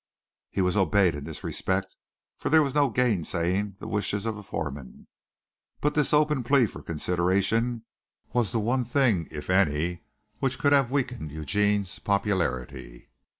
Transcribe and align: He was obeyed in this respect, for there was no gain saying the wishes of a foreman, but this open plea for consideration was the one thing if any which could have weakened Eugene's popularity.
He 0.49 0.61
was 0.61 0.75
obeyed 0.75 1.13
in 1.13 1.25
this 1.25 1.43
respect, 1.43 1.95
for 2.35 2.49
there 2.49 2.63
was 2.63 2.73
no 2.73 2.89
gain 2.89 3.23
saying 3.23 3.75
the 3.77 3.87
wishes 3.87 4.25
of 4.25 4.35
a 4.35 4.41
foreman, 4.41 5.05
but 5.79 5.93
this 5.93 6.11
open 6.11 6.43
plea 6.43 6.65
for 6.65 6.81
consideration 6.81 7.83
was 8.33 8.51
the 8.51 8.57
one 8.59 8.83
thing 8.83 9.27
if 9.29 9.47
any 9.51 10.01
which 10.39 10.57
could 10.57 10.73
have 10.73 10.89
weakened 10.89 11.31
Eugene's 11.31 11.99
popularity. 11.99 13.09